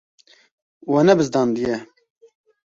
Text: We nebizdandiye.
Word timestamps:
We 0.91 0.99
nebizdandiye. 1.05 1.75